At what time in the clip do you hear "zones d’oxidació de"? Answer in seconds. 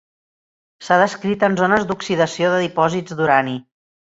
1.61-2.63